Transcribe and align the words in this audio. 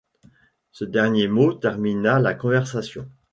Ce 0.71 0.83
dernier 0.83 1.27
mot 1.27 1.53
termina 1.53 2.17
la 2.17 2.33
conversation. 2.33 3.07